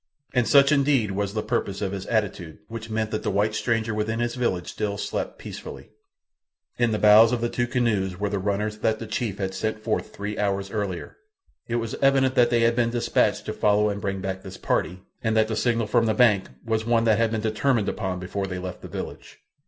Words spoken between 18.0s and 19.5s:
before they left the village.